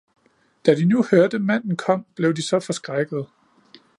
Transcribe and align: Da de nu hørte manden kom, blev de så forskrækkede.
Da 0.65 0.73
de 0.75 0.85
nu 0.85 1.03
hørte 1.11 1.39
manden 1.39 1.77
kom, 1.77 2.05
blev 2.15 2.33
de 2.33 2.41
så 2.41 2.59
forskrækkede. 2.59 3.27